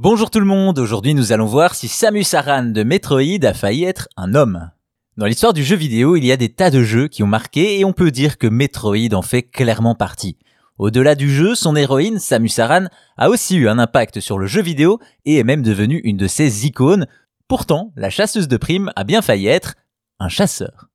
[0.00, 3.82] Bonjour tout le monde, aujourd'hui nous allons voir si Samus Aran de Metroid a failli
[3.82, 4.70] être un homme.
[5.16, 7.80] Dans l'histoire du jeu vidéo, il y a des tas de jeux qui ont marqué
[7.80, 10.38] et on peut dire que Metroid en fait clairement partie.
[10.78, 12.84] Au-delà du jeu, son héroïne, Samus Aran,
[13.16, 16.28] a aussi eu un impact sur le jeu vidéo et est même devenue une de
[16.28, 17.08] ses icônes.
[17.48, 19.74] Pourtant, la chasseuse de primes a bien failli être
[20.20, 20.90] un chasseur.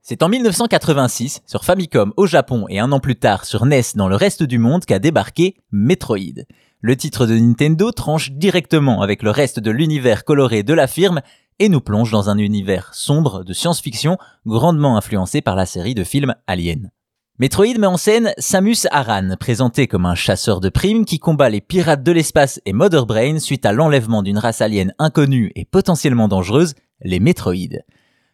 [0.00, 4.08] C'est en 1986, sur Famicom au Japon et un an plus tard sur NES dans
[4.08, 6.46] le reste du monde qu'a débarqué Metroid.
[6.80, 11.22] Le titre de Nintendo tranche directement avec le reste de l'univers coloré de la firme
[11.58, 16.04] et nous plonge dans un univers sombre de science-fiction grandement influencé par la série de
[16.04, 16.92] films Alien.
[17.40, 21.60] Metroid met en scène Samus Aran, présenté comme un chasseur de primes qui combat les
[21.60, 26.28] pirates de l'espace et Mother Brain suite à l'enlèvement d'une race alien inconnue et potentiellement
[26.28, 27.82] dangereuse, les Metroid.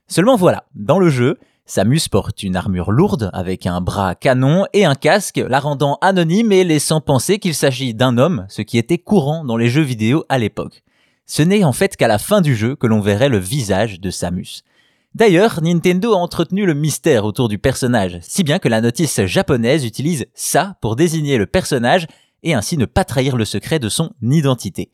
[0.07, 4.84] Seulement voilà, dans le jeu, Samus porte une armure lourde avec un bras canon et
[4.84, 8.98] un casque, la rendant anonyme et laissant penser qu'il s'agit d'un homme, ce qui était
[8.98, 10.82] courant dans les jeux vidéo à l'époque.
[11.24, 14.10] Ce n'est en fait qu'à la fin du jeu que l'on verrait le visage de
[14.10, 14.62] Samus.
[15.15, 19.87] D'ailleurs, Nintendo a entretenu le mystère autour du personnage, si bien que la notice japonaise
[19.87, 22.06] utilise ça pour désigner le personnage
[22.43, 24.90] et ainsi ne pas trahir le secret de son identité.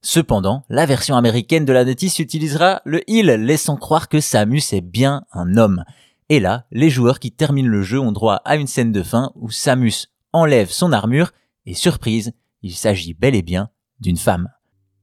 [0.00, 4.80] Cependant, la version américaine de la notice utilisera le il, laissant croire que Samus est
[4.80, 5.84] bien un homme.
[6.28, 9.32] Et là, les joueurs qui terminent le jeu ont droit à une scène de fin
[9.36, 11.32] où Samus enlève son armure
[11.66, 12.32] et surprise,
[12.62, 14.48] il s'agit bel et bien d'une femme.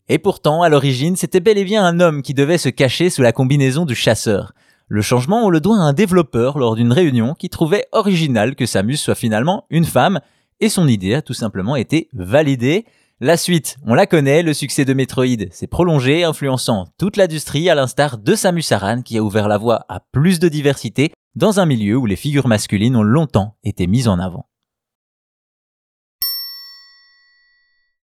[0.09, 3.21] Et pourtant, à l'origine, c'était bel et bien un homme qui devait se cacher sous
[3.21, 4.53] la combinaison du chasseur.
[4.87, 8.65] Le changement, on le doit à un développeur lors d'une réunion qui trouvait original que
[8.65, 10.19] Samus soit finalement une femme,
[10.59, 12.85] et son idée a tout simplement été validée.
[13.19, 17.75] La suite, on la connaît, le succès de Metroid s'est prolongé, influençant toute l'industrie à
[17.75, 21.65] l'instar de Samus Aran qui a ouvert la voie à plus de diversité dans un
[21.65, 24.49] milieu où les figures masculines ont longtemps été mises en avant.